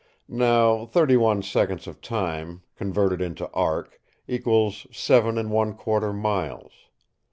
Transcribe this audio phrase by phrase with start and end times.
[0.27, 6.71] Now thirty one seconds of time, converted into arc, equals seven and one quarter miles.